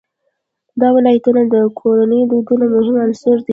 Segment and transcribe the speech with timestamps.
[0.79, 3.49] دا ولایتونه د کورنیو د دودونو مهم عنصر دی.